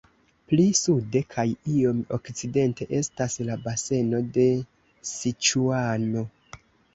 [0.51, 1.43] Pli sude kaj
[1.73, 4.47] iom okcidente estas la baseno de
[5.11, 6.27] Siĉuano.